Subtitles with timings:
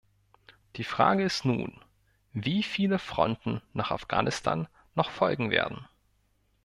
[0.77, 1.79] Die Frage ist nun,
[2.33, 5.85] wie viele Fronten nach Afghanistan noch folgen werden.